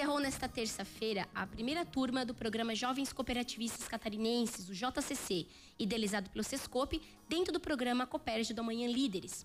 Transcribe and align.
encerrou 0.00 0.18
nesta 0.18 0.48
terça-feira 0.48 1.28
a 1.34 1.46
primeira 1.46 1.84
turma 1.84 2.24
do 2.24 2.32
programa 2.32 2.74
Jovens 2.74 3.12
Cooperativistas 3.12 3.86
Catarinenses, 3.86 4.66
o 4.66 4.72
JCC, 4.72 5.46
idealizado 5.78 6.30
pelo 6.30 6.42
Sescope, 6.42 7.02
dentro 7.28 7.52
do 7.52 7.60
programa 7.60 8.06
Cooperge 8.06 8.54
do 8.54 8.62
Amanhã 8.62 8.88
Líderes. 8.88 9.44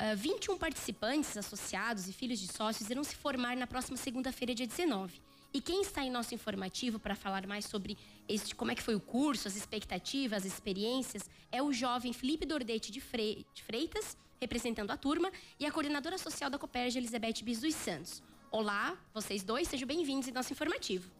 Uh, 0.00 0.16
21 0.16 0.56
participantes, 0.58 1.36
associados 1.36 2.06
e 2.06 2.12
filhos 2.12 2.38
de 2.38 2.46
sócios 2.46 2.88
irão 2.88 3.02
se 3.02 3.16
formar 3.16 3.56
na 3.56 3.66
próxima 3.66 3.96
segunda-feira, 3.96 4.54
dia 4.54 4.64
19. 4.64 5.20
E 5.52 5.60
quem 5.60 5.82
está 5.82 6.04
em 6.04 6.10
nosso 6.10 6.32
informativo 6.32 7.00
para 7.00 7.16
falar 7.16 7.44
mais 7.44 7.64
sobre 7.64 7.98
este, 8.28 8.54
como 8.54 8.70
é 8.70 8.76
que 8.76 8.82
foi 8.82 8.94
o 8.94 9.00
curso, 9.00 9.48
as 9.48 9.56
expectativas, 9.56 10.46
as 10.46 10.52
experiências, 10.52 11.28
é 11.50 11.60
o 11.60 11.72
jovem 11.72 12.12
Felipe 12.12 12.46
Dordete 12.46 12.92
de, 12.92 13.00
Freitas, 13.00 14.16
representando 14.40 14.92
a 14.92 14.96
turma, 14.96 15.32
e 15.58 15.66
a 15.66 15.72
coordenadora 15.72 16.16
social 16.16 16.48
da 16.48 16.58
Cooperge, 16.60 16.96
Elizabeth 16.96 17.42
Bis 17.42 17.60
dos 17.60 17.74
Santos. 17.74 18.22
Olá, 18.50 18.96
vocês 19.12 19.42
dois, 19.42 19.68
sejam 19.68 19.86
bem-vindos 19.86 20.26
em 20.26 20.32
nosso 20.32 20.54
informativo. 20.54 21.10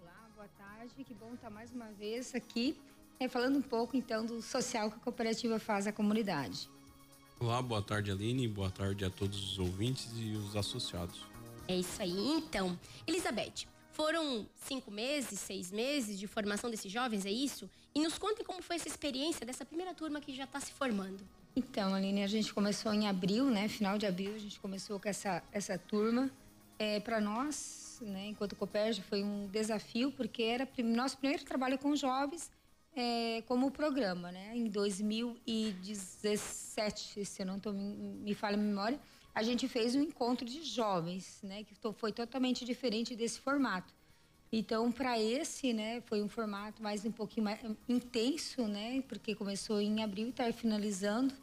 Olá, 0.00 0.28
boa 0.36 0.48
tarde, 0.56 0.94
que 1.04 1.14
bom 1.14 1.34
estar 1.34 1.50
mais 1.50 1.72
uma 1.72 1.86
vez 1.86 2.32
aqui, 2.32 2.78
é, 3.18 3.28
falando 3.28 3.58
um 3.58 3.62
pouco 3.62 3.96
então 3.96 4.24
do 4.24 4.40
social 4.40 4.88
que 4.88 4.96
a 4.96 5.00
cooperativa 5.00 5.58
faz 5.58 5.88
à 5.88 5.92
comunidade. 5.92 6.70
Olá, 7.40 7.60
boa 7.60 7.82
tarde 7.82 8.12
Aline, 8.12 8.46
boa 8.46 8.70
tarde 8.70 9.04
a 9.04 9.10
todos 9.10 9.52
os 9.52 9.58
ouvintes 9.58 10.08
e 10.14 10.36
os 10.36 10.54
associados. 10.54 11.24
É 11.66 11.76
isso 11.76 12.00
aí, 12.00 12.30
então. 12.36 12.78
Elizabeth, 13.04 13.66
foram 13.92 14.46
cinco 14.54 14.88
meses, 14.88 15.40
seis 15.40 15.72
meses 15.72 16.16
de 16.16 16.28
formação 16.28 16.70
desses 16.70 16.90
jovens, 16.92 17.26
é 17.26 17.32
isso? 17.32 17.68
E 17.96 18.00
nos 18.00 18.16
contem 18.16 18.44
como 18.44 18.62
foi 18.62 18.76
essa 18.76 18.86
experiência 18.86 19.44
dessa 19.44 19.64
primeira 19.64 19.92
turma 19.92 20.20
que 20.20 20.32
já 20.32 20.44
está 20.44 20.60
se 20.60 20.70
formando. 20.70 21.18
Então, 21.56 21.92
Aline, 21.92 22.22
a 22.22 22.28
gente 22.28 22.54
começou 22.54 22.94
em 22.94 23.08
abril, 23.08 23.46
né? 23.50 23.66
Final 23.66 23.98
de 23.98 24.06
abril, 24.06 24.36
a 24.36 24.38
gente 24.38 24.60
começou 24.60 25.00
com 25.00 25.08
essa, 25.08 25.42
essa 25.50 25.76
turma. 25.76 26.30
É, 26.78 27.00
para 27.00 27.18
nós, 27.20 27.98
né, 28.02 28.26
enquanto 28.28 28.54
Copérgia, 28.54 29.02
foi 29.08 29.22
um 29.22 29.48
desafio, 29.48 30.12
porque 30.12 30.42
era 30.42 30.68
nosso 30.84 31.16
primeiro 31.16 31.42
trabalho 31.44 31.78
com 31.78 31.96
jovens 31.96 32.50
é, 32.94 33.42
como 33.46 33.70
programa. 33.70 34.30
Né? 34.32 34.54
Em 34.56 34.68
2017, 34.68 37.24
se 37.24 37.42
eu 37.42 37.46
não 37.46 37.58
tô, 37.58 37.72
me 37.72 38.34
falha 38.34 38.56
a 38.56 38.60
memória, 38.60 39.00
a 39.34 39.42
gente 39.42 39.66
fez 39.68 39.94
um 39.94 40.02
encontro 40.02 40.44
de 40.46 40.62
jovens, 40.62 41.40
né, 41.42 41.62
que 41.62 41.74
foi 41.92 42.10
totalmente 42.10 42.64
diferente 42.64 43.14
desse 43.14 43.38
formato. 43.38 43.92
Então, 44.50 44.90
para 44.90 45.20
esse, 45.20 45.74
né, 45.74 46.00
foi 46.06 46.22
um 46.22 46.28
formato 46.28 46.82
mais 46.82 47.04
um 47.04 47.12
pouquinho 47.12 47.44
mais 47.44 47.60
intenso, 47.86 48.66
né, 48.66 49.02
porque 49.06 49.34
começou 49.34 49.78
em 49.78 50.02
abril 50.02 50.28
e 50.28 50.30
está 50.30 50.50
finalizando 50.52 51.34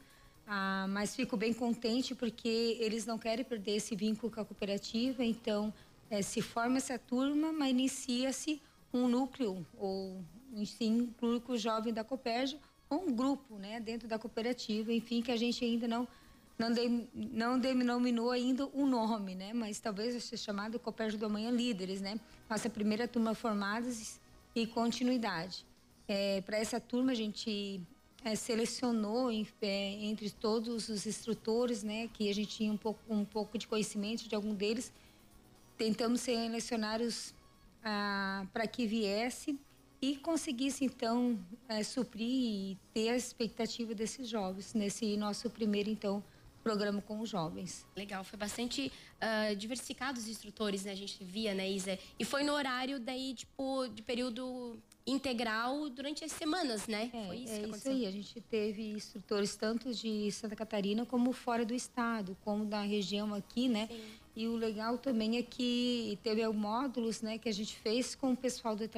ah, 0.45 0.85
mas 0.89 1.15
fico 1.15 1.37
bem 1.37 1.53
contente 1.53 2.13
porque 2.13 2.77
eles 2.79 3.05
não 3.05 3.17
querem 3.17 3.45
perder 3.45 3.77
esse 3.77 3.95
vínculo 3.95 4.31
com 4.31 4.41
a 4.41 4.45
cooperativa, 4.45 5.23
então 5.23 5.73
é, 6.09 6.21
se 6.21 6.41
forma 6.41 6.77
essa 6.77 6.99
turma, 6.99 7.51
mas 7.51 7.71
inicia-se 7.71 8.61
um 8.93 9.07
núcleo, 9.07 9.65
ou 9.77 10.23
sim, 10.65 11.13
um 11.21 11.27
núcleo 11.27 11.57
jovem 11.57 11.93
da 11.93 12.03
Copérgia, 12.03 12.59
ou 12.89 13.07
um 13.07 13.11
grupo 13.11 13.57
né, 13.57 13.79
dentro 13.79 14.07
da 14.07 14.19
cooperativa, 14.19 14.93
enfim, 14.93 15.21
que 15.21 15.31
a 15.31 15.37
gente 15.37 15.63
ainda 15.63 15.87
não 15.87 16.07
não, 16.57 16.69
não 17.15 17.59
denominou 17.59 18.29
ainda 18.29 18.67
o 18.67 18.85
nome, 18.85 19.33
né? 19.33 19.53
Mas 19.53 19.79
talvez 19.79 20.23
seja 20.23 20.43
chamado 20.43 20.79
Copérgia 20.79 21.17
do 21.17 21.25
Amanhã 21.25 21.49
Líderes, 21.49 21.99
né? 21.99 22.19
Nossa 22.47 22.69
primeira 22.69 23.07
turma 23.07 23.33
formadas 23.33 24.19
e 24.55 24.67
continuidade. 24.67 25.65
É, 26.07 26.41
Para 26.41 26.57
essa 26.57 26.79
turma 26.79 27.11
a 27.11 27.15
gente 27.15 27.81
é, 28.23 28.35
selecionou 28.35 29.31
em, 29.31 29.47
é, 29.61 30.05
entre 30.05 30.29
todos 30.29 30.89
os 30.89 31.05
instrutores, 31.05 31.83
né, 31.83 32.07
que 32.13 32.29
a 32.29 32.33
gente 32.33 32.57
tinha 32.57 32.71
um 32.71 32.77
pouco, 32.77 33.01
um 33.13 33.25
pouco 33.25 33.57
de 33.57 33.67
conhecimento 33.67 34.27
de 34.27 34.35
algum 34.35 34.53
deles, 34.53 34.91
tentamos 35.77 36.21
selecionar 36.21 37.01
os 37.01 37.33
ah, 37.83 38.45
para 38.53 38.65
que 38.65 38.87
viesse 38.87 39.59
e 40.01 40.15
conseguisse 40.15 40.85
então 40.85 41.37
é, 41.67 41.83
suprir 41.83 42.27
e 42.27 42.77
ter 42.93 43.09
a 43.09 43.17
expectativa 43.17 43.93
desses 43.93 44.27
jovens 44.29 44.73
nesse 44.73 45.17
nosso 45.17 45.49
primeiro 45.49 45.89
então 45.89 46.23
programa 46.63 47.01
com 47.01 47.19
os 47.19 47.29
jovens. 47.29 47.85
Legal, 47.95 48.23
foi 48.23 48.39
bastante 48.39 48.91
uh, 49.21 49.55
diversificado 49.55 50.17
os 50.17 50.29
instrutores, 50.29 50.85
né? 50.85 50.93
A 50.93 50.95
gente 50.95 51.21
via, 51.21 51.53
né, 51.53 51.69
Isa? 51.69 51.99
E 52.17 52.23
foi 52.23 52.43
no 52.43 52.53
horário 52.53 52.99
daí, 53.01 53.33
tipo, 53.33 53.85
de 53.89 54.01
período 54.01 54.79
integral 55.05 55.89
durante 55.89 56.23
as 56.23 56.31
semanas, 56.31 56.87
né? 56.87 57.11
É, 57.13 57.27
Foi 57.27 57.37
isso 57.37 57.53
é 57.53 57.59
que 57.59 57.65
aconteceu. 57.65 57.91
isso 57.91 58.01
aí. 58.01 58.07
A 58.07 58.11
gente 58.11 58.41
teve 58.41 58.91
instrutores 58.91 59.55
tanto 59.55 59.93
de 59.93 60.31
Santa 60.31 60.55
Catarina 60.55 61.05
como 61.05 61.31
fora 61.33 61.65
do 61.65 61.73
estado, 61.73 62.37
como 62.43 62.65
da 62.65 62.81
região 62.81 63.33
aqui, 63.33 63.67
né? 63.67 63.87
Sim. 63.87 64.01
E 64.35 64.47
o 64.47 64.55
legal 64.55 64.97
também 64.97 65.37
é 65.37 65.43
que 65.43 66.17
teve 66.23 66.47
módulos, 66.47 67.21
né, 67.21 67.37
que 67.37 67.47
a 67.47 67.51
gente 67.53 67.75
fez 67.75 68.15
com 68.15 68.31
o 68.31 68.37
pessoal 68.37 68.75
do 68.75 68.89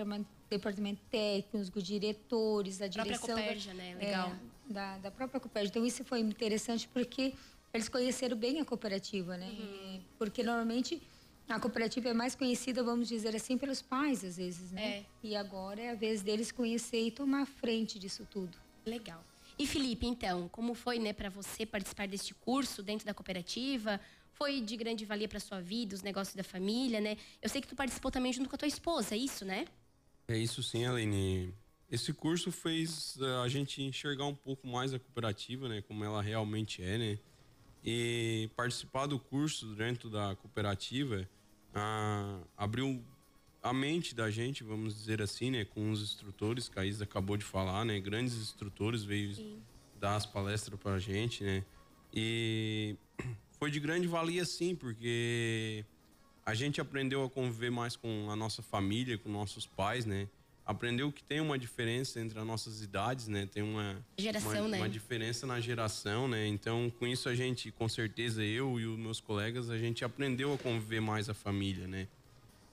departamento 0.50 1.02
técnico, 1.12 1.82
diretores, 1.82 2.82
a 2.82 2.88
direção 2.88 3.26
própria 3.26 3.44
Coperja, 3.44 3.72
da, 3.72 3.76
né? 3.76 3.96
Legal. 3.96 4.30
É, 4.30 4.74
da, 4.74 4.98
da 5.00 5.12
própria 5.12 5.40
Coperja. 5.40 5.70
Então 5.70 5.86
isso 5.86 6.06
foi 6.06 6.20
interessante 6.22 6.88
porque 6.88 7.34
eles 7.74 7.90
conheceram 7.90 8.38
bem 8.38 8.62
a 8.62 8.66
cooperativa, 8.66 9.36
né? 9.36 9.50
Uhum. 9.60 10.02
Porque 10.18 10.42
normalmente 10.42 11.02
a 11.48 11.60
cooperativa 11.60 12.10
é 12.10 12.14
mais 12.14 12.34
conhecida, 12.34 12.84
vamos 12.84 13.08
dizer 13.08 13.36
assim, 13.36 13.58
pelos 13.58 13.82
pais, 13.82 14.24
às 14.24 14.38
vezes, 14.38 14.72
né? 14.72 15.00
É. 15.00 15.06
E 15.22 15.36
agora 15.36 15.80
é 15.80 15.92
a 15.92 15.96
vez 15.96 16.22
deles 16.22 16.52
conhecer 16.52 17.06
e 17.06 17.12
tomar 17.12 17.46
frente 17.46 18.00
disso 18.00 18.28
tudo. 18.32 18.58
Legal. 18.86 19.24
E 19.58 19.68
Felipe, 19.68 20.06
então, 20.06 20.50
como 20.50 20.74
foi, 20.74 21.00
né, 21.00 21.14
para 21.14 21.30
você 21.30 21.66
participar 21.66 22.08
deste 22.08 22.34
curso 22.34 22.82
dentro 22.82 23.06
da 23.06 23.14
cooperativa? 23.14 24.02
Foi 24.34 24.60
de 24.60 24.76
grande 24.76 25.06
valia 25.06 25.30
para 25.30 25.40
sua 25.40 25.62
vida, 25.62 25.96
os 25.96 26.02
negócios 26.02 26.36
da 26.36 26.44
família, 26.44 27.00
né? 27.00 27.16
Eu 27.42 27.48
sei 27.48 27.62
que 27.62 27.68
tu 27.68 27.76
participou 27.76 28.12
também 28.12 28.34
junto 28.34 28.50
com 28.50 28.56
a 28.56 28.60
tua 28.60 28.68
esposa, 28.68 29.16
é 29.16 29.18
isso, 29.18 29.46
né? 29.46 29.66
É 30.28 30.38
isso 30.38 30.62
sim, 30.62 30.86
Aline. 30.86 31.54
Esse 31.90 32.12
curso 32.12 32.52
fez 32.52 33.16
uh, 33.18 33.44
a 33.44 33.48
gente 33.48 33.82
enxergar 33.82 34.26
um 34.26 34.36
pouco 34.36 34.68
mais 34.68 34.94
a 34.94 35.00
cooperativa, 35.00 35.70
né, 35.70 35.84
como 35.88 36.04
ela 36.04 36.22
realmente 36.22 36.84
é, 36.84 36.98
né? 36.98 37.20
E 37.84 38.50
participar 38.56 39.06
do 39.06 39.20
curso 39.20 39.68
dentro 39.76 40.10
da 40.10 40.36
cooperativa 40.36 41.30
ah, 41.76 42.40
abriu 42.56 43.04
a 43.62 43.74
mente 43.74 44.16
da 44.16 44.32
gente, 44.32 44.64
vamos 44.64 44.96
dizer 44.96 45.22
assim, 45.22 45.52
né? 45.52 45.66
Com 45.66 45.92
os 45.92 46.02
instrutores, 46.02 46.70
que 46.70 46.80
a 46.80 46.86
Isa 46.86 47.04
acabou 47.04 47.36
de 47.36 47.44
falar, 47.44 47.84
né? 47.84 48.00
Grandes 48.00 48.36
instrutores 48.36 49.04
veio 49.04 49.36
Sim. 49.36 49.60
dar 50.00 50.16
as 50.16 50.26
palestras 50.26 50.80
pra 50.80 50.98
gente, 51.00 51.44
né? 51.44 51.66
E 52.14 52.96
foi 53.60 53.70
de 53.70 53.80
grande 53.80 54.08
valia 54.08 54.46
sim, 54.46 54.74
porque 54.74 55.84
a 56.46 56.54
gente 56.54 56.80
aprendeu 56.80 57.24
a 57.24 57.30
conviver 57.30 57.72
mais 57.72 57.96
com 57.96 58.30
a 58.30 58.36
nossa 58.36 58.62
família, 58.62 59.18
com 59.18 59.30
nossos 59.30 59.66
pais, 59.66 60.06
né? 60.06 60.30
Aprendeu 60.66 61.12
que 61.12 61.24
tem 61.24 61.40
uma 61.40 61.58
diferença 61.58 62.20
entre 62.20 62.40
as 62.40 62.46
nossas 62.46 62.82
idades, 62.82 63.28
né? 63.28 63.48
Tem 63.52 63.62
uma 63.62 64.04
geração, 64.18 64.62
uma, 64.62 64.68
né? 64.68 64.78
uma 64.78 64.90
diferença 64.90 65.46
na 65.46 65.60
geração, 65.60 66.28
né? 66.28 66.48
Então, 66.48 66.92
com 66.98 67.06
isso 67.06 67.30
a 67.30 67.36
gente, 67.36 67.72
com 67.72 67.88
certeza 67.88 68.44
eu 68.44 68.80
e 68.80 68.86
os 68.86 68.98
meus 68.98 69.20
colegas, 69.20 69.70
a 69.70 69.78
gente 69.78 70.04
aprendeu 70.04 70.54
a 70.54 70.58
conviver 70.58 71.00
mais 71.00 71.30
a 71.30 71.34
família, 71.34 71.88
né? 71.88 72.08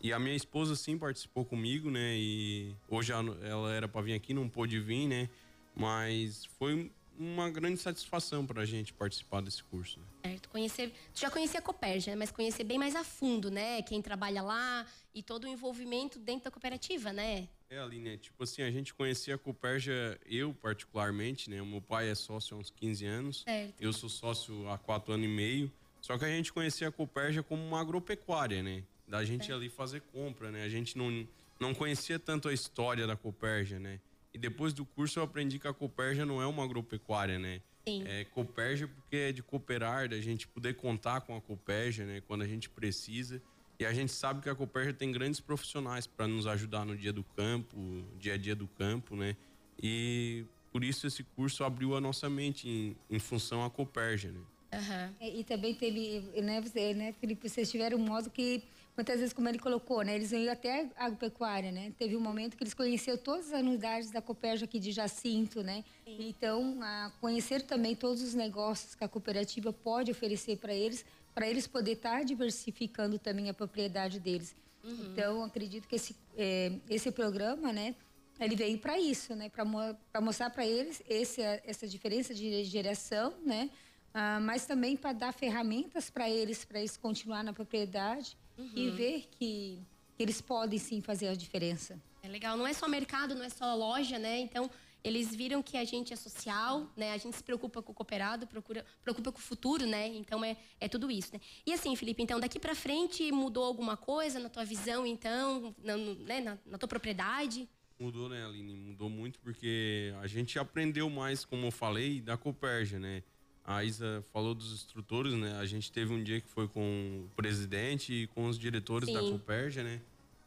E 0.00 0.12
a 0.12 0.18
minha 0.18 0.34
esposa 0.34 0.74
sim 0.74 0.98
participou 0.98 1.44
comigo, 1.44 1.90
né? 1.90 2.16
E 2.16 2.74
hoje 2.88 3.12
ela 3.12 3.72
era 3.72 3.86
para 3.86 4.00
vir 4.00 4.14
aqui, 4.14 4.32
não 4.32 4.48
pôde 4.48 4.80
vir, 4.80 5.06
né? 5.06 5.28
Mas 5.76 6.44
foi 6.58 6.90
uma 7.18 7.48
grande 7.50 7.78
satisfação 7.78 8.44
para 8.46 8.62
a 8.62 8.64
gente 8.64 8.92
participar 8.92 9.42
desse 9.42 9.62
curso. 9.62 10.00
Né? 10.00 10.06
Certo, 10.30 10.48
conhecer, 10.48 10.92
tu 11.14 11.20
já 11.20 11.30
conhecia 11.30 11.60
a 11.60 11.62
Copérgia, 11.62 12.12
né? 12.14 12.18
mas 12.18 12.30
conhecer 12.30 12.64
bem 12.64 12.78
mais 12.78 12.96
a 12.96 13.04
fundo, 13.04 13.50
né? 13.50 13.82
Quem 13.82 14.02
trabalha 14.02 14.42
lá 14.42 14.86
e 15.14 15.22
todo 15.22 15.44
o 15.44 15.48
envolvimento 15.48 16.18
dentro 16.18 16.44
da 16.44 16.50
cooperativa, 16.50 17.12
né? 17.12 17.48
É, 17.72 17.78
Aline, 17.78 18.18
tipo 18.18 18.42
assim, 18.42 18.60
a 18.60 18.70
gente 18.70 18.92
conhecia 18.92 19.34
a 19.34 19.38
Copérgia, 19.38 20.20
eu 20.26 20.52
particularmente, 20.52 21.48
né? 21.48 21.62
O 21.62 21.64
meu 21.64 21.80
pai 21.80 22.10
é 22.10 22.14
sócio 22.14 22.54
há 22.54 22.60
uns 22.60 22.68
15 22.68 23.06
anos, 23.06 23.42
certo. 23.44 23.80
eu 23.80 23.94
sou 23.94 24.10
sócio 24.10 24.68
há 24.68 24.76
4 24.76 25.14
anos 25.14 25.24
e 25.24 25.28
meio, 25.30 25.72
só 25.98 26.18
que 26.18 26.24
a 26.26 26.28
gente 26.28 26.52
conhecia 26.52 26.88
a 26.88 26.92
Copérgia 26.92 27.42
como 27.42 27.66
uma 27.66 27.80
agropecuária, 27.80 28.62
né? 28.62 28.84
Da 29.08 29.24
gente 29.24 29.46
certo. 29.46 29.58
ali 29.58 29.70
fazer 29.70 30.02
compra, 30.12 30.50
né? 30.50 30.64
A 30.64 30.68
gente 30.68 30.98
não, 30.98 31.26
não 31.58 31.72
conhecia 31.72 32.18
tanto 32.18 32.46
a 32.46 32.52
história 32.52 33.06
da 33.06 33.16
Copérgia, 33.16 33.78
né? 33.78 34.00
E 34.34 34.38
depois 34.38 34.74
do 34.74 34.84
curso 34.84 35.18
eu 35.18 35.22
aprendi 35.22 35.58
que 35.58 35.66
a 35.66 35.72
Copérgia 35.72 36.26
não 36.26 36.42
é 36.42 36.46
uma 36.46 36.64
agropecuária, 36.64 37.38
né? 37.38 37.62
Sim. 37.88 38.04
É 38.06 38.24
Copérgia 38.26 38.86
porque 38.86 39.16
é 39.16 39.32
de 39.32 39.42
cooperar, 39.42 40.10
da 40.10 40.20
gente 40.20 40.46
poder 40.46 40.74
contar 40.74 41.22
com 41.22 41.34
a 41.34 41.40
Copérgia, 41.40 42.04
né? 42.04 42.20
Quando 42.20 42.42
a 42.42 42.46
gente 42.46 42.68
precisa. 42.68 43.42
E 43.82 43.84
a 43.84 43.92
gente 43.92 44.12
sabe 44.12 44.40
que 44.40 44.48
a 44.48 44.54
Copérgia 44.54 44.92
tem 44.92 45.10
grandes 45.10 45.40
profissionais 45.40 46.06
para 46.06 46.28
nos 46.28 46.46
ajudar 46.46 46.84
no 46.84 46.96
dia 46.96 47.12
do 47.12 47.24
campo, 47.24 47.76
dia 48.16 48.34
a 48.34 48.36
dia 48.36 48.54
do 48.54 48.68
campo, 48.68 49.16
né? 49.16 49.36
E 49.76 50.44
por 50.70 50.84
isso 50.84 51.04
esse 51.04 51.24
curso 51.24 51.64
abriu 51.64 51.96
a 51.96 52.00
nossa 52.00 52.30
mente 52.30 52.68
em, 52.68 52.96
em 53.10 53.18
função 53.18 53.64
à 53.64 53.68
Copérgia, 53.68 54.30
né? 54.30 54.40
Uhum. 54.72 55.14
E, 55.20 55.40
e, 55.40 55.44
também 55.44 55.74
teve, 55.74 56.20
né, 56.40 56.60
você, 56.60 56.94
né, 56.94 57.12
Felipe, 57.20 57.48
vocês 57.48 57.68
tiveram 57.68 57.98
um 57.98 58.06
modo 58.06 58.30
que, 58.30 58.62
muitas 58.96 59.18
vezes, 59.18 59.32
como 59.34 59.48
ele 59.48 59.58
colocou, 59.58 60.02
né, 60.02 60.14
eles 60.14 60.30
iam 60.30 60.52
até 60.52 60.88
a 60.96 61.06
agropecuária, 61.06 61.72
né? 61.72 61.92
Teve 61.98 62.16
um 62.16 62.20
momento 62.20 62.56
que 62.56 62.62
eles 62.62 62.74
conheceram 62.74 63.18
todas 63.18 63.52
as 63.52 63.60
unidades 63.60 64.12
da 64.12 64.22
Copérgia 64.22 64.64
aqui 64.64 64.78
de 64.78 64.92
Jacinto, 64.92 65.60
né? 65.60 65.84
Sim. 66.04 66.28
Então, 66.28 66.78
a 66.80 67.10
conhecer 67.20 67.62
também 67.62 67.96
todos 67.96 68.22
os 68.22 68.32
negócios 68.32 68.94
que 68.94 69.02
a 69.02 69.08
cooperativa 69.08 69.72
pode 69.72 70.12
oferecer 70.12 70.56
para 70.56 70.72
eles, 70.72 71.04
para 71.34 71.48
eles 71.48 71.66
poder 71.66 71.92
estar 71.92 72.18
tá 72.18 72.22
diversificando 72.22 73.18
também 73.18 73.48
a 73.48 73.54
propriedade 73.54 74.20
deles. 74.20 74.54
Uhum. 74.84 75.06
Então, 75.12 75.44
acredito 75.44 75.88
que 75.88 75.96
esse, 75.96 76.16
é, 76.36 76.72
esse 76.90 77.10
programa, 77.10 77.72
né, 77.72 77.94
ele 78.40 78.56
veio 78.56 78.78
para 78.78 78.98
isso, 78.98 79.34
né, 79.34 79.48
para 79.48 79.64
mo 79.64 79.78
mostrar 80.20 80.50
para 80.50 80.66
eles 80.66 81.02
esse, 81.08 81.40
essa 81.40 81.86
diferença 81.86 82.34
de 82.34 82.64
geração, 82.64 83.34
né, 83.44 83.70
ah, 84.12 84.40
mas 84.40 84.66
também 84.66 84.96
para 84.96 85.12
dar 85.12 85.32
ferramentas 85.32 86.10
para 86.10 86.28
eles, 86.28 86.64
para 86.64 86.80
eles 86.80 86.96
continuar 86.96 87.42
na 87.42 87.52
propriedade 87.52 88.36
uhum. 88.58 88.70
e 88.74 88.90
ver 88.90 89.28
que, 89.30 89.78
que 90.16 90.22
eles 90.22 90.40
podem 90.40 90.78
sim 90.78 91.00
fazer 91.00 91.28
a 91.28 91.34
diferença. 91.34 91.98
É 92.22 92.28
legal, 92.28 92.56
não 92.56 92.66
é 92.66 92.72
só 92.72 92.86
mercado, 92.86 93.34
não 93.34 93.44
é 93.44 93.48
só 93.48 93.74
loja, 93.74 94.18
né? 94.18 94.38
Então, 94.38 94.70
eles 95.04 95.34
viram 95.34 95.62
que 95.62 95.76
a 95.76 95.84
gente 95.84 96.12
é 96.12 96.16
social, 96.16 96.90
né? 96.96 97.12
A 97.12 97.18
gente 97.18 97.36
se 97.36 97.42
preocupa 97.42 97.82
com 97.82 97.92
o 97.92 97.94
cooperado, 97.94 98.46
procura, 98.46 98.84
preocupa 99.02 99.32
com 99.32 99.38
o 99.38 99.42
futuro, 99.42 99.86
né? 99.86 100.08
Então 100.08 100.44
é, 100.44 100.56
é 100.80 100.88
tudo 100.88 101.10
isso, 101.10 101.32
né? 101.32 101.40
E 101.66 101.72
assim, 101.72 101.94
Felipe, 101.96 102.22
então 102.22 102.38
daqui 102.38 102.58
para 102.58 102.74
frente 102.74 103.30
mudou 103.32 103.64
alguma 103.64 103.96
coisa 103.96 104.38
na 104.38 104.48
tua 104.48 104.64
visão, 104.64 105.06
então, 105.06 105.74
na, 105.82 105.96
né? 105.96 106.40
na, 106.40 106.58
na 106.64 106.78
tua 106.78 106.88
propriedade? 106.88 107.68
Mudou, 107.98 108.28
né, 108.28 108.44
Aline? 108.44 108.74
Mudou 108.74 109.08
muito 109.08 109.38
porque 109.40 110.12
a 110.20 110.26
gente 110.26 110.58
aprendeu 110.58 111.08
mais, 111.08 111.44
como 111.44 111.66
eu 111.66 111.70
falei, 111.70 112.20
da 112.20 112.36
Coperja, 112.36 112.98
né? 112.98 113.22
A 113.64 113.84
Isa 113.84 114.24
falou 114.32 114.54
dos 114.54 114.72
instrutores, 114.72 115.34
né? 115.34 115.56
A 115.58 115.66
gente 115.66 115.92
teve 115.92 116.12
um 116.12 116.22
dia 116.22 116.40
que 116.40 116.48
foi 116.48 116.66
com 116.66 117.26
o 117.26 117.30
presidente 117.36 118.12
e 118.12 118.26
com 118.28 118.46
os 118.46 118.58
diretores 118.58 119.08
Sim. 119.08 119.14
da 119.14 119.20
Coperja, 119.20 119.84
né? 119.84 120.00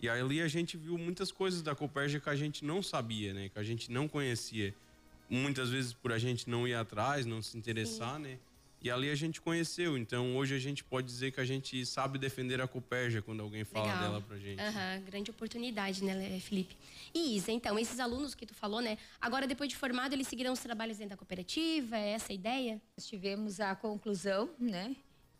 E 0.05 0.09
ali 0.09 0.39
a 0.39 0.47
gente 0.47 0.77
viu 0.77 0.99
muitas 0.99 1.31
coisas 1.31 1.63
da 1.63 1.73
Coperja 1.73 2.19
que 2.19 2.29
a 2.29 2.35
gente 2.35 2.63
não 2.63 2.83
sabia, 2.83 3.33
né? 3.33 3.49
Que 3.49 3.57
a 3.57 3.63
gente 3.63 3.91
não 3.91 4.07
conhecia. 4.07 4.71
Muitas 5.27 5.71
vezes 5.71 5.93
por 5.93 6.11
a 6.11 6.19
gente 6.19 6.47
não 6.47 6.67
ir 6.67 6.75
atrás, 6.75 7.25
não 7.25 7.41
se 7.41 7.57
interessar, 7.57 8.17
Sim. 8.17 8.21
né? 8.21 8.37
E 8.83 8.91
ali 8.91 9.09
a 9.09 9.15
gente 9.15 9.41
conheceu. 9.41 9.97
Então 9.97 10.37
hoje 10.37 10.53
a 10.53 10.59
gente 10.59 10.83
pode 10.83 11.07
dizer 11.07 11.31
que 11.31 11.41
a 11.41 11.43
gente 11.45 11.83
sabe 11.87 12.19
defender 12.19 12.61
a 12.61 12.67
Coperja 12.67 13.19
quando 13.19 13.41
alguém 13.41 13.63
fala 13.63 13.87
Legal. 13.87 13.99
dela 14.03 14.21
pra 14.21 14.37
gente. 14.37 14.61
Uhum, 14.61 15.05
grande 15.07 15.31
oportunidade, 15.31 16.03
né, 16.03 16.39
Felipe? 16.39 16.77
E 17.11 17.35
Isa, 17.35 17.51
então, 17.51 17.79
esses 17.79 17.99
alunos 17.99 18.35
que 18.35 18.45
tu 18.45 18.53
falou, 18.53 18.81
né? 18.81 18.99
Agora, 19.19 19.47
depois 19.47 19.71
de 19.71 19.75
formado, 19.75 20.13
eles 20.13 20.27
seguirão 20.27 20.53
os 20.53 20.59
trabalhos 20.59 20.99
dentro 20.99 21.15
da 21.15 21.17
cooperativa? 21.17 21.97
É 21.97 22.09
essa 22.09 22.31
a 22.31 22.35
ideia? 22.35 22.79
Nós 22.95 23.07
tivemos 23.07 23.59
a 23.59 23.73
conclusão, 23.73 24.51
né? 24.59 24.95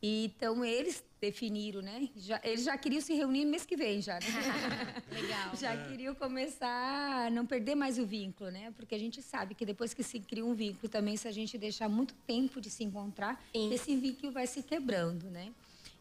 E, 0.06 0.25
então 0.25 0.63
eles 0.63 1.04
definiram, 1.19 1.81
né? 1.81 2.10
Já, 2.16 2.40
eles 2.44 2.63
já 2.63 2.78
queriam 2.78 3.02
se 3.02 3.16
reunir 3.16 3.44
mês 3.44 3.66
que 3.66 3.75
vem 3.75 4.00
já. 4.04 4.19
Né? 4.19 5.02
Legal. 5.12 5.56
Já 5.56 5.74
é. 5.74 5.88
queriam 5.88 6.13
começar 6.13 7.25
a 7.25 7.30
não 7.31 7.44
perder 7.44 7.74
mais 7.74 7.98
o 7.98 8.06
vínculo, 8.06 8.52
né? 8.52 8.72
Porque 8.75 8.94
a 8.94 9.00
gente 9.00 9.19
sabe 9.24 9.56
que 9.56 9.66
depois 9.66 9.96
que 9.96 10.04
se 10.04 10.19
cria 10.19 10.46
um 10.46 10.54
vínculo 10.54 10.88
também, 10.88 11.18
se 11.18 11.28
a 11.28 11.31
gente 11.31 11.57
deixar 11.57 11.90
muito 11.90 12.13
tempo 12.28 12.62
de 12.62 12.69
se 12.69 12.84
encontrar, 12.84 13.44
Sim. 13.52 13.74
esse 13.74 13.96
vínculo 13.96 14.31
vai 14.31 14.46
se 14.46 14.62
quebrando, 14.62 15.31
né? 15.31 15.52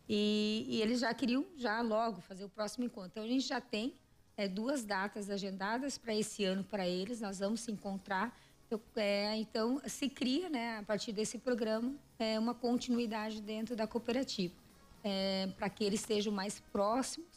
E, 0.06 0.66
e, 0.68 0.82
eles 0.82 1.00
já 1.00 1.14
queriam 1.14 1.46
já 1.56 1.80
logo 1.80 2.20
fazer 2.20 2.44
o 2.44 2.48
próximo 2.50 2.84
encontro. 2.84 3.08
Então 3.12 3.24
a 3.24 3.26
gente 3.26 3.48
já 3.48 3.58
tem 3.58 3.94
é, 4.36 4.46
duas 4.46 4.84
datas 4.84 5.30
agendadas 5.30 5.96
para 5.96 6.14
esse 6.14 6.44
ano 6.44 6.62
para 6.62 6.86
eles. 6.86 7.22
Nós 7.22 7.38
vamos 7.38 7.60
se 7.60 7.72
encontrar 7.72 8.38
é, 8.96 9.36
então, 9.36 9.80
se 9.86 10.08
cria, 10.08 10.48
né, 10.48 10.78
a 10.78 10.82
partir 10.82 11.12
desse 11.12 11.38
programa, 11.38 11.94
é, 12.18 12.38
uma 12.38 12.54
continuidade 12.54 13.40
dentro 13.40 13.76
da 13.76 13.86
cooperativa, 13.86 14.54
é, 15.02 15.48
para 15.56 15.68
que 15.68 15.84
eles 15.84 16.00
estejam 16.00 16.32
mais 16.32 16.60
próximos. 16.72 17.28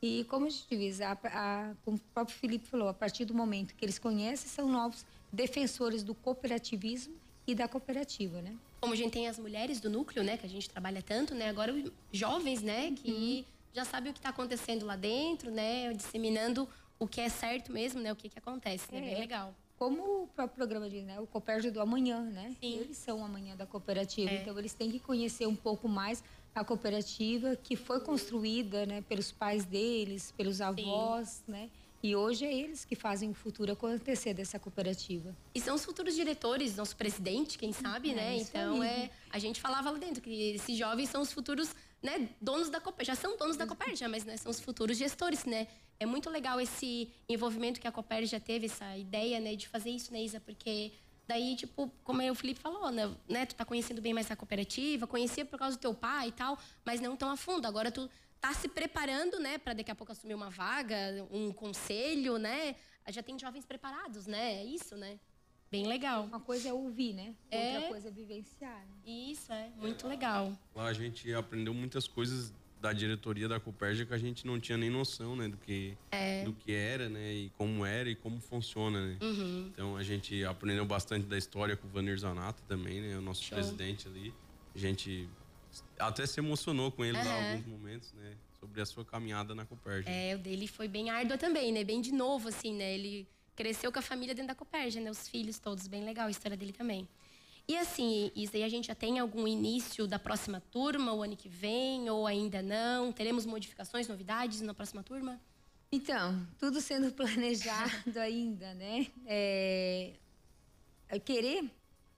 E, 0.00 0.24
como 0.24 0.46
a 0.46 0.50
gente 0.50 0.76
diz, 0.76 1.00
a, 1.00 1.12
a, 1.12 1.74
como 1.84 1.96
o 1.96 2.00
próprio 2.12 2.36
Felipe 2.36 2.66
falou, 2.66 2.88
a 2.88 2.94
partir 2.94 3.24
do 3.24 3.34
momento 3.34 3.74
que 3.74 3.84
eles 3.84 3.98
conhecem, 3.98 4.48
são 4.48 4.68
novos 4.68 5.06
defensores 5.32 6.02
do 6.02 6.14
cooperativismo 6.14 7.14
e 7.46 7.54
da 7.54 7.68
cooperativa, 7.68 8.42
né? 8.42 8.56
Como 8.80 8.92
a 8.92 8.96
gente 8.96 9.12
tem 9.12 9.28
as 9.28 9.38
mulheres 9.38 9.80
do 9.80 9.88
núcleo, 9.88 10.24
né, 10.24 10.36
que 10.36 10.44
a 10.44 10.48
gente 10.48 10.68
trabalha 10.68 11.00
tanto, 11.00 11.34
né, 11.34 11.48
agora 11.48 11.72
os 11.72 11.92
jovens, 12.10 12.62
né, 12.62 12.92
que 12.92 13.12
uhum. 13.12 13.44
já 13.72 13.84
sabem 13.84 14.10
o 14.10 14.12
que 14.12 14.18
está 14.18 14.30
acontecendo 14.30 14.84
lá 14.84 14.96
dentro, 14.96 15.52
né, 15.52 15.92
disseminando 15.92 16.68
o 16.98 17.06
que 17.06 17.20
é 17.20 17.28
certo 17.28 17.72
mesmo, 17.72 18.00
né, 18.00 18.12
o 18.12 18.16
que 18.16 18.28
que 18.28 18.38
acontece, 18.38 18.92
né, 18.92 18.98
é. 18.98 19.02
bem 19.02 19.20
legal 19.20 19.54
como 19.82 20.22
o 20.22 20.26
próprio 20.28 20.54
programa 20.54 20.88
diz, 20.88 21.02
né? 21.04 21.18
O 21.18 21.26
Copérgio 21.26 21.72
do 21.72 21.80
amanhã, 21.80 22.20
né? 22.20 22.54
Sim. 22.60 22.78
Eles 22.78 22.96
são 22.96 23.20
o 23.20 23.24
amanhã 23.24 23.56
da 23.56 23.66
cooperativa, 23.66 24.30
é. 24.30 24.40
então 24.40 24.56
eles 24.56 24.72
têm 24.74 24.88
que 24.88 25.00
conhecer 25.00 25.44
um 25.44 25.56
pouco 25.56 25.88
mais 25.88 26.22
a 26.54 26.62
cooperativa 26.62 27.56
que 27.56 27.74
foi 27.74 27.98
construída, 27.98 28.86
né, 28.86 29.02
pelos 29.08 29.32
pais 29.32 29.64
deles, 29.64 30.30
pelos 30.36 30.60
avós, 30.60 31.42
Sim. 31.44 31.52
né? 31.52 31.70
E 32.00 32.14
hoje 32.14 32.44
é 32.44 32.54
eles 32.54 32.84
que 32.84 32.94
fazem 32.94 33.30
o 33.30 33.34
futuro 33.34 33.72
acontecer 33.72 34.34
dessa 34.34 34.56
cooperativa. 34.56 35.34
E 35.52 35.60
são 35.60 35.74
os 35.74 35.84
futuros 35.84 36.14
diretores, 36.14 36.76
nosso 36.76 36.94
presidente, 36.96 37.58
quem 37.58 37.72
sabe, 37.72 38.12
é, 38.12 38.14
né? 38.14 38.36
Então, 38.36 38.84
é, 38.84 39.10
a 39.30 39.38
gente 39.40 39.60
falava 39.60 39.90
lá 39.90 39.98
dentro 39.98 40.22
que 40.22 40.52
esses 40.52 40.78
jovens 40.78 41.08
são 41.08 41.22
os 41.22 41.32
futuros 41.32 41.74
né, 42.02 42.28
donos 42.40 42.68
da 42.68 42.80
Copérgia. 42.80 43.14
Já 43.14 43.20
são 43.20 43.36
donos 43.36 43.56
da 43.56 43.66
Copérgia, 43.66 44.08
mas 44.08 44.24
né, 44.24 44.36
são 44.36 44.50
os 44.50 44.60
futuros 44.60 44.96
gestores, 44.96 45.44
né? 45.44 45.68
É 46.00 46.04
muito 46.06 46.28
legal 46.28 46.60
esse 46.60 47.12
envolvimento 47.28 47.80
que 47.80 47.86
a 47.86 47.92
Copérgia 47.92 48.40
teve, 48.40 48.66
essa 48.66 48.96
ideia, 48.96 49.38
né, 49.38 49.54
de 49.54 49.68
fazer 49.68 49.90
isso, 49.90 50.12
né, 50.12 50.22
Isa? 50.22 50.40
Porque 50.40 50.92
daí, 51.26 51.54
tipo, 51.54 51.88
como 52.02 52.28
o 52.28 52.34
Felipe 52.34 52.60
falou, 52.60 52.90
né, 52.90 53.14
né, 53.28 53.46
tu 53.46 53.54
tá 53.54 53.64
conhecendo 53.64 54.02
bem 54.02 54.12
mais 54.12 54.30
a 54.30 54.36
cooperativa, 54.36 55.06
conhecia 55.06 55.44
por 55.44 55.58
causa 55.58 55.76
do 55.76 55.80
teu 55.80 55.94
pai 55.94 56.28
e 56.28 56.32
tal, 56.32 56.58
mas 56.84 57.00
não 57.00 57.16
tão 57.16 57.30
a 57.30 57.36
fundo. 57.36 57.66
Agora 57.66 57.92
tu 57.92 58.10
tá 58.40 58.52
se 58.52 58.68
preparando, 58.68 59.38
né, 59.38 59.58
para 59.58 59.72
daqui 59.72 59.90
a 59.90 59.94
pouco 59.94 60.10
assumir 60.10 60.34
uma 60.34 60.50
vaga, 60.50 60.96
um 61.30 61.52
conselho, 61.52 62.38
né? 62.38 62.74
Já 63.08 63.22
tem 63.22 63.38
jovens 63.38 63.64
preparados, 63.64 64.26
né? 64.26 64.60
É 64.60 64.64
isso, 64.64 64.96
né? 64.96 65.18
Bem 65.72 65.86
legal. 65.86 66.24
Uma 66.24 66.38
coisa 66.38 66.68
é 66.68 66.72
ouvir, 66.72 67.14
né? 67.14 67.34
É... 67.50 67.76
Outra 67.76 67.88
coisa 67.88 68.08
é 68.08 68.10
vivenciar. 68.10 68.76
Né? 68.76 69.10
Isso, 69.10 69.50
é. 69.50 69.70
Muito 69.80 70.06
legal. 70.06 70.52
Lá 70.74 70.84
a 70.84 70.92
gente 70.92 71.32
aprendeu 71.32 71.72
muitas 71.72 72.06
coisas 72.06 72.52
da 72.78 72.92
diretoria 72.92 73.48
da 73.48 73.58
Copérgia 73.58 74.04
que 74.04 74.12
a 74.12 74.18
gente 74.18 74.46
não 74.46 74.60
tinha 74.60 74.76
nem 74.76 74.90
noção, 74.90 75.34
né? 75.34 75.48
Do 75.48 75.56
que, 75.56 75.96
é. 76.10 76.44
do 76.44 76.52
que 76.52 76.72
era, 76.72 77.08
né? 77.08 77.32
E 77.32 77.50
como 77.56 77.86
era 77.86 78.10
e 78.10 78.14
como 78.14 78.38
funciona, 78.38 79.00
né? 79.00 79.16
Uhum. 79.22 79.70
Então 79.72 79.96
a 79.96 80.02
gente 80.02 80.44
aprendeu 80.44 80.84
bastante 80.84 81.24
da 81.24 81.38
história 81.38 81.74
com 81.74 81.86
o 81.86 81.90
Vanir 81.90 82.18
Zanato 82.18 82.62
também, 82.68 83.00
né? 83.00 83.16
O 83.16 83.22
nosso 83.22 83.42
Show. 83.42 83.56
presidente 83.56 84.06
ali. 84.06 84.34
A 84.74 84.78
gente 84.78 85.26
até 85.98 86.26
se 86.26 86.38
emocionou 86.38 86.92
com 86.92 87.02
ele 87.02 87.16
uhum. 87.16 87.24
lá 87.24 87.50
alguns 87.50 87.66
momentos, 87.66 88.12
né? 88.12 88.34
Sobre 88.60 88.82
a 88.82 88.84
sua 88.84 89.06
caminhada 89.06 89.54
na 89.54 89.64
Copérgia. 89.64 90.10
É, 90.10 90.34
o 90.34 90.38
dele 90.38 90.66
foi 90.66 90.86
bem 90.86 91.08
árdua 91.08 91.38
também, 91.38 91.72
né? 91.72 91.82
Bem 91.82 92.02
de 92.02 92.12
novo, 92.12 92.48
assim, 92.48 92.74
né? 92.74 92.92
Ele 92.92 93.26
cresceu 93.54 93.92
com 93.92 93.98
a 93.98 94.02
família 94.02 94.34
dentro 94.34 94.48
da 94.48 94.54
Copérgia, 94.54 95.00
né? 95.00 95.10
Os 95.10 95.28
filhos 95.28 95.58
todos, 95.58 95.86
bem 95.86 96.04
legal 96.04 96.26
a 96.26 96.30
história 96.30 96.56
dele 96.56 96.72
também. 96.72 97.08
E 97.68 97.76
assim, 97.76 98.30
isso 98.34 98.56
aí 98.56 98.64
a 98.64 98.68
gente 98.68 98.88
já 98.88 98.94
tem 98.94 99.18
algum 99.18 99.46
início 99.46 100.06
da 100.06 100.18
próxima 100.18 100.60
turma, 100.60 101.12
o 101.12 101.22
ano 101.22 101.36
que 101.36 101.48
vem, 101.48 102.10
ou 102.10 102.26
ainda 102.26 102.60
não? 102.60 103.12
Teremos 103.12 103.46
modificações, 103.46 104.08
novidades 104.08 104.60
na 104.60 104.74
próxima 104.74 105.02
turma? 105.02 105.40
Então, 105.90 106.46
tudo 106.58 106.80
sendo 106.80 107.12
planejado 107.14 108.18
ainda, 108.18 108.74
né? 108.74 109.06
É... 109.26 110.14
é 111.08 111.18
querer, 111.20 111.70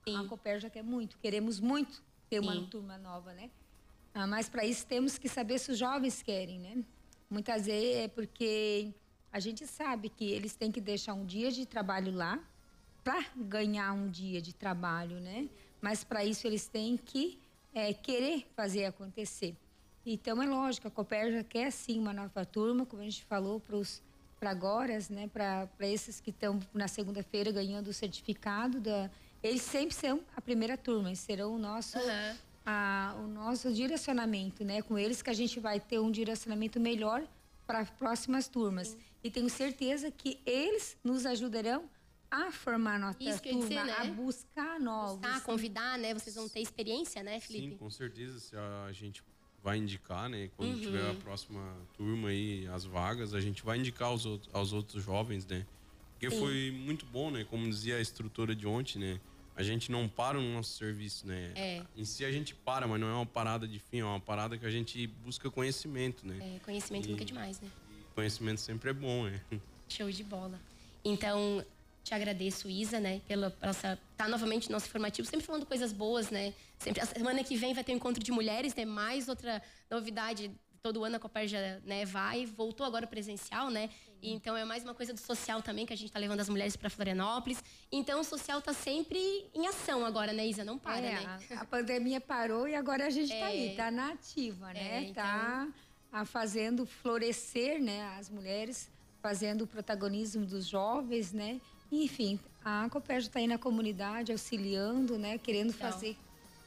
Sim. 0.09 0.17
a 0.17 0.25
Copérgia 0.25 0.69
já 0.69 0.71
quer 0.71 0.83
muito, 0.83 1.19
queremos 1.19 1.61
muito 1.61 2.03
ter 2.31 2.41
uma 2.41 2.55
Sim. 2.55 2.67
turma 2.67 2.97
nova, 2.97 3.33
né? 3.35 3.50
Ah, 4.14 4.26
mas 4.26 4.49
para 4.49 4.64
isso 4.64 4.87
temos 4.87 5.19
que 5.19 5.29
saber 5.29 5.59
se 5.59 5.73
os 5.73 5.79
jovens 5.79 6.23
querem, 6.23 6.59
né? 6.59 6.85
Muitas 7.29 7.67
vezes 7.67 7.97
é 7.97 8.09
porque 8.09 8.95
a 9.35 9.41
gente 9.41 9.67
sabe 9.67 10.09
que 10.09 10.31
eles 10.31 10.55
têm 10.55 10.71
que 10.71 10.81
deixar 10.81 11.12
um 11.12 11.26
dia 11.26 11.50
de 11.50 11.67
trabalho 11.67 12.14
lá 12.14 12.38
para 13.03 13.21
ganhar 13.35 13.93
um 13.93 14.09
dia 14.09 14.41
de 14.41 14.55
trabalho, 14.55 15.19
né? 15.19 15.49
Mas 15.81 16.05
para 16.05 16.25
isso 16.25 16.47
eles 16.47 16.69
têm 16.69 16.97
que 16.97 17.37
é, 17.75 17.93
querer 17.93 18.47
fazer 18.55 18.85
acontecer. 18.85 19.57
Então 20.07 20.41
é 20.41 20.47
lógico, 20.47 20.87
a 20.87 20.91
Copérgia 20.91 21.43
quer 21.43 21.73
sim 21.73 21.99
uma 21.99 22.12
nova 22.12 22.47
turma, 22.47 22.87
como 22.87 23.03
a 23.03 23.05
gente 23.05 23.25
falou 23.25 23.59
para 23.59 23.75
os 23.75 24.00
para 24.38 24.50
agora, 24.50 24.97
né? 25.11 25.26
Para 25.26 25.69
esses 25.81 26.21
que 26.21 26.31
estão 26.31 26.61
na 26.73 26.87
segunda-feira 26.87 27.50
ganhando 27.50 27.88
o 27.88 27.93
certificado 27.93 28.79
da, 28.79 29.11
eles 29.43 29.62
sempre 29.62 29.97
são 29.97 30.21
a 30.37 30.41
primeira 30.41 30.76
turma, 30.76 31.09
eles 31.09 31.19
serão 31.19 31.57
o 31.57 31.59
nosso 31.59 31.99
uhum. 31.99 32.37
a, 32.64 33.17
o 33.19 33.26
nosso 33.26 33.73
direcionamento, 33.73 34.64
né? 34.64 34.81
Com 34.81 34.97
eles 34.97 35.23
que 35.23 35.31
a 35.31 35.35
gente 35.35 35.59
vai 35.59 35.81
ter 35.81 35.99
um 35.99 36.12
direcionamento 36.12 36.79
melhor 36.79 37.26
para 37.67 37.81
as 37.81 37.91
próximas 37.91 38.47
turmas. 38.47 38.88
Sim. 38.88 39.13
E 39.25 39.31
tenho 39.31 39.49
certeza 39.49 40.11
que 40.11 40.38
eles 40.45 40.99
nos 41.02 41.25
ajudarão 41.25 41.88
a 42.31 42.52
formar 42.52 42.99
nossa 42.99 43.23
Isso 43.23 43.43
turma, 43.43 43.61
dizer, 43.62 43.85
né? 43.85 43.93
a 43.99 44.04
buscar 44.04 44.78
novos. 44.78 45.19
Buscar, 45.19 45.40
convidar, 45.40 45.99
né? 45.99 46.12
Vocês 46.12 46.37
vão 46.37 46.47
ter 46.47 46.61
experiência, 46.61 47.23
né, 47.23 47.40
Felipe? 47.40 47.71
Sim, 47.71 47.76
com 47.78 47.88
certeza. 47.88 48.38
Se 48.38 48.54
a 48.54 48.93
gente 48.93 49.23
vai 49.62 49.78
indicar, 49.78 50.28
né? 50.28 50.50
Quando 50.59 50.75
uhum. 50.75 50.81
tiver 50.81 51.11
a 51.11 51.14
próxima 51.14 51.75
turma 51.97 52.28
aí, 52.28 52.69
as 52.69 52.85
vagas, 52.85 53.33
a 53.33 53.40
gente 53.40 53.64
vai 53.64 53.78
indicar 53.78 54.09
aos, 54.09 54.26
aos 54.52 54.75
outros 54.75 55.02
jovens, 55.02 55.47
né? 55.47 55.64
Porque 56.12 56.28
Sim. 56.28 56.38
foi 56.38 56.71
muito 56.71 57.07
bom, 57.07 57.31
né? 57.31 57.45
Como 57.45 57.66
dizia 57.69 57.97
a 57.97 58.00
instrutora 58.02 58.54
de 58.54 58.66
ontem, 58.66 58.99
né? 58.99 59.21
A 59.57 59.62
gente 59.62 59.90
não 59.90 60.07
para 60.07 60.38
no 60.38 60.52
nosso 60.52 60.76
serviço, 60.76 61.26
né? 61.26 61.52
É. 61.54 61.83
Em 61.97 62.04
si 62.04 62.26
a 62.26 62.31
gente 62.31 62.54
para, 62.54 62.87
mas 62.87 63.00
não 63.00 63.09
é 63.09 63.14
uma 63.14 63.25
parada 63.25 63.66
de 63.66 63.78
fim, 63.78 64.00
é 64.00 64.04
uma 64.04 64.21
parada 64.21 64.59
que 64.59 64.66
a 64.66 64.71
gente 64.71 65.07
busca 65.07 65.50
conhecimento, 65.50 66.26
né? 66.26 66.57
É, 66.57 66.59
conhecimento 66.59 67.07
e... 67.07 67.12
nunca 67.12 67.23
é 67.23 67.26
demais, 67.26 67.61
né? 67.61 67.71
Conhecimento 68.14 68.61
sempre 68.61 68.90
é 68.90 68.92
bom, 68.92 69.26
é. 69.26 69.40
Show 69.88 70.11
de 70.11 70.25
bola. 70.25 70.59
Então, 71.04 71.64
te 72.02 72.14
agradeço, 72.14 72.68
Isa, 72.68 73.00
né, 73.00 73.21
pela 73.26 73.49
estar 73.62 73.99
tá 74.16 74.28
novamente 74.28 74.68
no 74.68 74.73
nosso 74.73 74.88
formativo, 74.88 75.28
sempre 75.28 75.47
falando 75.47 75.66
coisas 75.66 75.92
boas, 75.92 76.30
né? 76.30 76.52
Sempre 76.78 77.00
a 77.00 77.06
semana 77.06 77.42
que 77.42 77.56
vem 77.56 77.73
vai 77.75 77.83
ter 77.83 77.92
um 77.92 77.97
encontro 77.97 78.23
de 78.23 78.30
mulheres, 78.30 78.75
né? 78.75 78.85
Mais 78.85 79.28
outra 79.28 79.62
novidade 79.90 80.50
todo 80.83 81.02
ano 81.02 81.16
a 81.16 81.18
Coperja 81.18 81.80
né, 81.87 82.04
vai, 82.04 82.44
voltou 82.44 82.85
agora 82.85 83.06
presencial, 83.06 83.71
né? 83.71 83.88
E, 84.21 84.30
então 84.35 84.54
é 84.54 84.66
mais 84.66 84.85
uma 84.85 84.92
coisa 84.92 85.14
do 85.14 85.18
social 85.18 85.62
também 85.62 85.87
que 85.87 85.94
a 85.94 85.97
gente 85.97 86.09
está 86.09 86.18
levando 86.18 86.40
as 86.40 86.49
mulheres 86.50 86.76
para 86.76 86.90
Florianópolis. 86.90 87.64
Então 87.90 88.21
o 88.21 88.25
social 88.25 88.59
está 88.59 88.75
sempre 88.75 89.18
em 89.54 89.66
ação 89.66 90.04
agora, 90.04 90.35
né, 90.35 90.47
Isa? 90.47 90.62
Não 90.62 90.78
para, 90.78 90.99
é, 90.99 91.21
né? 91.23 91.40
A, 91.56 91.62
a, 91.62 91.64
pandemia 91.64 92.21
parou 92.21 92.68
e 92.68 92.75
agora 92.75 93.06
a 93.06 93.11
gente 93.11 93.33
está 93.33 93.47
é, 93.49 93.49
aí, 93.49 93.71
está 93.71 93.90
na 93.90 94.12
ativa, 94.12 94.75
né? 94.75 94.99
É, 94.99 95.00
então... 95.04 95.73
fazendo 96.25 96.85
florescer, 96.85 97.83
né, 97.83 98.16
as 98.18 98.28
mulheres, 98.28 98.90
fazendo 99.23 99.62
o 99.62 99.66
protagonismo 99.66 100.44
dos 100.44 100.66
jovens, 100.66 101.33
né? 101.33 101.59
Enfim, 101.90 102.38
a 102.62 102.88
Coperja 102.90 103.28
está 103.28 103.38
aí 103.38 103.47
na 103.47 103.56
comunidade, 103.56 104.33
auxiliando, 104.33 105.18
né? 105.18 105.38
Querendo 105.38 105.73
então. 105.73 105.90
fazer 105.90 106.16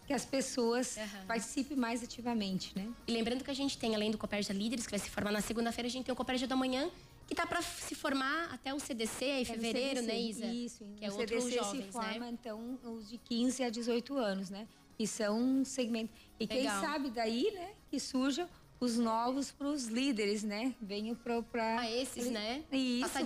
que 0.08 0.14
as 0.14 0.26
pessoas 0.26 0.96
uhum. 0.96 1.26
participem 1.28 1.78
mais 1.78 2.02
ativamente, 2.02 2.72
né? 2.76 2.90
E 3.06 3.12
lembrando 3.12 3.44
que 3.44 3.52
a 3.52 3.54
gente 3.54 3.78
tem, 3.78 3.94
além 3.94 4.10
do 4.10 4.18
Coperja 4.18 4.54
Líderes, 4.54 4.86
que 4.86 4.92
vai 4.92 5.00
se 5.00 5.10
formar 5.10 5.32
na 5.32 5.42
segunda-feira, 5.42 5.88
a 5.88 5.92
gente 5.92 6.06
tem 6.06 6.14
o 6.14 6.16
Coperja 6.16 6.48
da 6.48 6.56
Manhã, 6.56 6.90
que 7.28 7.34
está 7.34 7.46
para 7.46 7.62
se 7.62 7.94
formar 7.94 8.50
até 8.54 8.74
o 8.74 8.80
CDC 8.80 9.26
em 9.26 9.42
é 9.42 9.46
fevereiro, 9.46 10.00
CDC, 10.00 10.08
né, 10.08 10.20
Isa? 10.20 10.46
Isso, 10.46 10.86
que 10.96 11.04
é 11.04 11.10
o 11.10 11.12
CDC 11.12 11.52
jovens, 11.52 11.86
se 11.86 11.92
forma, 11.92 12.20
né? 12.20 12.30
então, 12.32 12.80
os 12.86 13.10
de 13.10 13.18
15 13.18 13.64
a 13.64 13.70
18 13.70 14.18
anos, 14.18 14.50
né? 14.50 14.66
E 14.98 15.06
são 15.06 15.38
um 15.38 15.66
segmento. 15.66 16.12
E 16.40 16.46
Legal. 16.46 16.58
quem 16.58 16.88
sabe 16.90 17.10
daí, 17.10 17.52
né, 17.52 17.72
que 17.92 18.00
surja 18.00 18.50
os 18.80 18.98
novos 18.98 19.52
para 19.52 19.68
os 19.68 19.86
líderes, 19.86 20.44
né? 20.44 20.76
Venham 20.82 21.16
para. 21.16 21.80
Ah, 21.80 21.90
esses, 21.90 22.30
né? 22.30 22.64
Isso, 22.72 23.20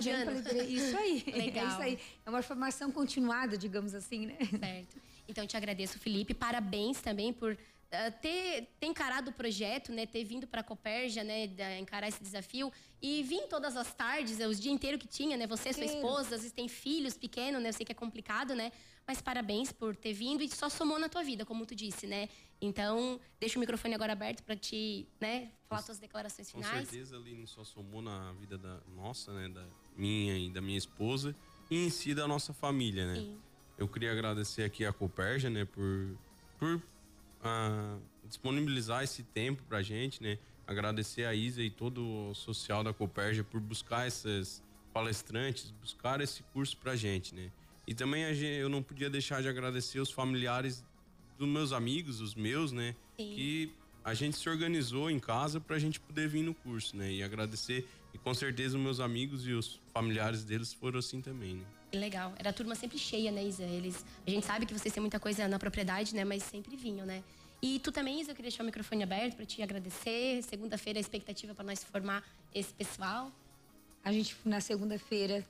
isso 0.68 0.96
aí. 0.96 1.24
Legal. 1.34 1.64
É 1.64 1.68
isso 1.68 1.82
aí. 1.82 1.98
É 2.24 2.30
uma 2.30 2.42
formação 2.42 2.90
continuada, 2.90 3.56
digamos 3.58 3.94
assim, 3.94 4.26
né? 4.26 4.38
Certo. 4.58 4.96
Então, 5.28 5.46
te 5.46 5.56
agradeço, 5.56 5.98
Felipe. 5.98 6.34
Parabéns 6.34 7.00
também 7.00 7.32
por 7.32 7.56
Uh, 7.92 8.10
ter, 8.22 8.70
ter 8.80 8.86
encarado 8.86 9.28
o 9.28 9.34
projeto, 9.34 9.92
né, 9.92 10.06
ter 10.06 10.24
vindo 10.24 10.46
para 10.46 10.62
a 10.62 10.64
Copérgia, 10.64 11.22
né, 11.22 11.44
encarar 11.78 12.08
esse 12.08 12.22
desafio 12.22 12.72
e 13.02 13.22
vir 13.22 13.42
todas 13.48 13.76
as 13.76 13.92
tardes, 13.92 14.38
os 14.40 14.58
dias 14.58 14.74
inteiro 14.74 14.98
que 14.98 15.06
tinha, 15.06 15.36
né, 15.36 15.46
você, 15.46 15.74
sua 15.74 15.84
esposa, 15.84 16.36
às 16.36 16.40
vezes 16.40 16.52
tem 16.52 16.68
filhos 16.68 17.18
pequenos, 17.18 17.62
né, 17.62 17.68
eu 17.68 17.72
sei 17.74 17.84
que 17.84 17.92
é 17.92 17.94
complicado, 17.94 18.54
né, 18.54 18.72
mas 19.06 19.20
parabéns 19.20 19.72
por 19.72 19.96
ter 19.96 20.12
vindo 20.12 20.42
e 20.42 20.48
só 20.48 20.68
somou 20.68 20.98
na 20.98 21.08
tua 21.08 21.22
vida, 21.22 21.44
como 21.44 21.66
tu 21.66 21.74
disse, 21.74 22.06
né. 22.06 22.28
Então, 22.60 23.20
deixa 23.40 23.58
o 23.58 23.60
microfone 23.60 23.94
agora 23.94 24.12
aberto 24.12 24.42
para 24.42 24.56
te, 24.56 25.06
né, 25.20 25.50
falar 25.68 25.80
com, 25.80 25.86
suas 25.86 25.98
declarações 25.98 26.50
finais. 26.50 26.70
Com 26.70 26.78
certeza, 26.78 27.16
Aline, 27.16 27.46
só 27.46 27.64
somou 27.64 28.00
na 28.00 28.32
vida 28.32 28.56
da 28.56 28.80
nossa, 28.94 29.32
né, 29.32 29.48
da 29.48 29.66
minha 29.96 30.38
e 30.38 30.48
da 30.50 30.60
minha 30.60 30.78
esposa 30.78 31.34
e 31.70 31.86
em 31.86 31.90
si 31.90 32.14
da 32.14 32.26
nossa 32.28 32.52
família, 32.52 33.06
né. 33.06 33.16
Sim. 33.16 33.38
Eu 33.76 33.88
queria 33.88 34.12
agradecer 34.12 34.62
aqui 34.62 34.84
a 34.84 34.92
Copérgia, 34.92 35.50
né, 35.50 35.64
por, 35.64 36.16
por 36.58 36.76
uh, 36.76 38.00
disponibilizar 38.24 39.02
esse 39.02 39.22
tempo 39.22 39.62
pra 39.64 39.82
gente, 39.82 40.22
né? 40.22 40.38
Agradecer 40.66 41.24
a 41.24 41.34
Isa 41.34 41.62
e 41.62 41.70
todo 41.70 42.30
o 42.30 42.34
social 42.34 42.84
da 42.84 42.92
Copérgia 42.92 43.42
por 43.42 43.60
buscar 43.60 44.06
esses 44.06 44.62
palestrantes, 44.92 45.70
buscar 45.80 46.20
esse 46.20 46.42
curso 46.44 46.76
pra 46.76 46.94
gente, 46.94 47.34
né? 47.34 47.50
E 47.86 47.94
também 47.94 48.32
gente, 48.34 48.60
eu 48.60 48.68
não 48.68 48.82
podia 48.82 49.10
deixar 49.10 49.42
de 49.42 49.48
agradecer 49.48 50.00
os 50.00 50.10
familiares 50.10 50.84
dos 51.38 51.48
meus 51.48 51.72
amigos, 51.72 52.20
os 52.20 52.34
meus, 52.34 52.72
né? 52.72 52.94
Sim. 53.16 53.34
Que 53.34 53.72
a 54.04 54.14
gente 54.14 54.36
se 54.36 54.48
organizou 54.48 55.10
em 55.10 55.18
casa 55.18 55.60
para 55.60 55.76
a 55.76 55.78
gente 55.78 55.98
poder 56.00 56.28
vir 56.28 56.42
no 56.42 56.54
curso, 56.54 56.96
né? 56.96 57.10
E 57.12 57.22
agradecer, 57.22 57.86
e 58.12 58.18
com 58.18 58.34
certeza 58.34 58.76
os 58.76 58.82
meus 58.82 59.00
amigos 59.00 59.46
e 59.46 59.52
os 59.52 59.80
familiares 59.92 60.44
deles 60.44 60.72
foram 60.72 60.98
assim 60.98 61.20
também, 61.20 61.54
né? 61.54 61.64
Legal. 61.92 62.32
Era 62.38 62.50
a 62.50 62.52
turma 62.52 62.74
sempre 62.74 62.98
cheia, 62.98 63.30
né, 63.30 63.44
Isa? 63.44 63.64
Eles, 63.64 64.04
a 64.26 64.30
gente 64.30 64.46
sabe 64.46 64.64
que 64.64 64.72
vocês 64.72 64.92
têm 64.92 65.00
muita 65.00 65.20
coisa 65.20 65.46
na 65.46 65.58
propriedade, 65.58 66.14
né? 66.14 66.24
Mas 66.24 66.42
sempre 66.42 66.74
vinham, 66.74 67.04
né? 67.04 67.22
E 67.60 67.78
tu 67.78 67.92
também, 67.92 68.20
Isa, 68.20 68.32
eu 68.32 68.34
queria 68.34 68.50
deixar 68.50 68.64
o 68.64 68.66
microfone 68.66 69.02
aberto 69.02 69.36
para 69.36 69.46
te 69.46 69.62
agradecer. 69.62 70.42
Segunda-feira, 70.42 70.98
a 70.98 71.00
expectativa 71.00 71.54
para 71.54 71.64
nós 71.64 71.84
formar 71.84 72.24
esse 72.52 72.72
pessoal. 72.72 73.30
A 74.02 74.10
gente, 74.10 74.34
na 74.44 74.60
segunda-feira, 74.60 75.46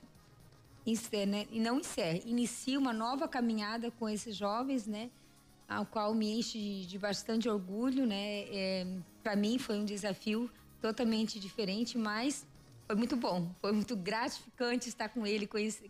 né, 1.27 1.47
e 1.49 1.59
não 1.59 1.79
encerra, 1.79 2.19
inicia 2.25 2.77
uma 2.77 2.91
nova 2.91 3.27
caminhada 3.27 3.89
com 3.91 4.09
esses 4.09 4.35
jovens, 4.35 4.85
né? 4.85 5.09
Ao 5.67 5.85
qual 5.85 6.13
me 6.13 6.39
enche 6.39 6.59
de, 6.59 6.85
de 6.85 6.99
bastante 6.99 7.47
orgulho, 7.47 8.05
né? 8.05 8.45
É, 8.49 8.85
para 9.21 9.35
mim 9.35 9.57
foi 9.57 9.79
um 9.79 9.85
desafio 9.85 10.51
totalmente 10.81 11.39
diferente, 11.39 11.97
mas 11.97 12.45
foi 12.85 12.95
muito 12.95 13.15
bom, 13.15 13.49
foi 13.61 13.71
muito 13.71 13.95
gratificante 13.95 14.89
estar 14.89 15.07
com 15.09 15.25
ele, 15.25 15.47
conhecer, 15.47 15.89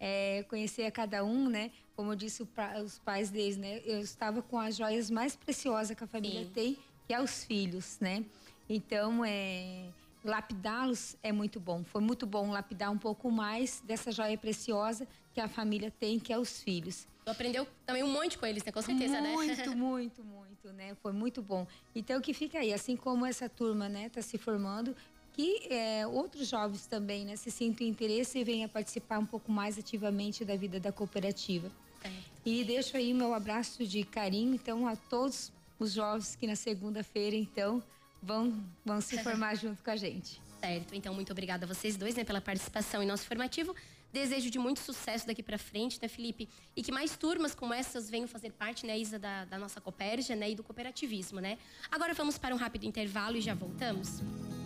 é, 0.00 0.44
conhecer 0.48 0.84
a 0.84 0.90
cada 0.90 1.24
um, 1.24 1.48
né? 1.48 1.70
Como 1.94 2.12
eu 2.12 2.16
disse 2.16 2.46
os 2.84 2.98
pais 2.98 3.30
deles, 3.30 3.56
né? 3.56 3.80
Eu 3.84 4.00
estava 4.00 4.42
com 4.42 4.58
as 4.58 4.76
joias 4.76 5.10
mais 5.10 5.36
preciosas 5.36 5.96
que 5.96 6.02
a 6.02 6.06
família 6.06 6.44
Sim. 6.44 6.50
tem, 6.52 6.78
que 7.06 7.14
é 7.14 7.22
os 7.22 7.44
filhos, 7.44 7.98
né? 8.00 8.24
Então, 8.68 9.24
é, 9.24 9.84
lapidá-los 10.26 11.16
é 11.22 11.32
muito 11.32 11.58
bom. 11.58 11.84
Foi 11.84 12.00
muito 12.00 12.26
bom 12.26 12.50
lapidar 12.50 12.90
um 12.90 12.98
pouco 12.98 13.30
mais 13.30 13.82
dessa 13.86 14.12
joia 14.12 14.36
preciosa 14.36 15.06
que 15.32 15.40
a 15.40 15.48
família 15.48 15.90
tem, 15.90 16.18
que 16.18 16.32
é 16.32 16.38
os 16.38 16.60
filhos. 16.60 17.06
Tu 17.24 17.30
aprendeu 17.30 17.66
também 17.84 18.02
um 18.02 18.12
monte 18.12 18.38
com 18.38 18.46
eles, 18.46 18.64
né? 18.64 18.70
Com 18.70 18.82
certeza, 18.82 19.20
muito, 19.20 19.26
né? 19.26 19.34
Muito, 19.34 19.76
muito, 19.76 20.24
muito, 20.24 20.72
né? 20.72 20.94
Foi 21.02 21.12
muito 21.12 21.42
bom. 21.42 21.66
Então, 21.94 22.20
que 22.20 22.32
fica 22.32 22.58
aí, 22.58 22.72
assim 22.72 22.96
como 22.96 23.26
essa 23.26 23.48
turma, 23.48 23.88
né, 23.88 24.08
tá 24.08 24.22
se 24.22 24.38
formando, 24.38 24.94
que 25.32 25.66
é, 25.68 26.06
outros 26.06 26.48
jovens 26.48 26.86
também 26.86 27.24
né, 27.24 27.36
se 27.36 27.50
sintam 27.50 27.86
interesse 27.86 28.38
e 28.38 28.44
venham 28.44 28.68
participar 28.68 29.18
um 29.18 29.26
pouco 29.26 29.52
mais 29.52 29.78
ativamente 29.78 30.44
da 30.44 30.56
vida 30.56 30.80
da 30.80 30.92
cooperativa. 30.92 31.70
É. 32.04 32.10
E 32.44 32.64
deixo 32.64 32.96
aí 32.96 33.12
meu 33.12 33.34
abraço 33.34 33.84
de 33.84 34.04
carinho, 34.04 34.54
então, 34.54 34.86
a 34.86 34.96
todos 34.96 35.52
os 35.78 35.92
jovens 35.92 36.36
que 36.36 36.46
na 36.46 36.56
segunda-feira, 36.56 37.36
então, 37.36 37.82
vão, 38.22 38.64
vão 38.84 39.00
se 39.00 39.22
formar 39.22 39.54
junto 39.58 39.82
com 39.82 39.90
a 39.90 39.96
gente. 39.96 40.40
Certo, 40.60 40.94
então 40.94 41.14
muito 41.14 41.30
obrigada 41.32 41.64
a 41.64 41.68
vocês 41.68 41.96
dois 41.96 42.14
né, 42.14 42.24
pela 42.24 42.40
participação 42.40 43.02
em 43.02 43.06
nosso 43.06 43.26
formativo. 43.26 43.74
Desejo 44.12 44.50
de 44.50 44.58
muito 44.58 44.80
sucesso 44.80 45.26
daqui 45.26 45.42
para 45.42 45.58
frente, 45.58 45.98
né, 46.00 46.08
Felipe? 46.08 46.48
E 46.74 46.82
que 46.82 46.90
mais 46.90 47.16
turmas 47.16 47.54
como 47.54 47.74
essas 47.74 48.08
venham 48.08 48.26
fazer 48.26 48.52
parte, 48.52 48.86
né, 48.86 48.98
Isa, 48.98 49.18
da, 49.18 49.44
da 49.44 49.58
nossa 49.58 49.80
Copérgia, 49.80 50.34
né, 50.34 50.50
e 50.50 50.54
do 50.54 50.62
cooperativismo, 50.62 51.40
né? 51.40 51.58
Agora 51.90 52.14
vamos 52.14 52.38
para 52.38 52.54
um 52.54 52.58
rápido 52.58 52.84
intervalo 52.84 53.36
e 53.36 53.40
já 53.40 53.54
voltamos. 53.54 54.22